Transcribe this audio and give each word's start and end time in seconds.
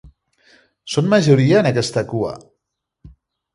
Són 0.93 1.11
majoria 1.11 1.61
en 1.61 1.71
aquesta 1.73 2.05
cua. 2.15 2.35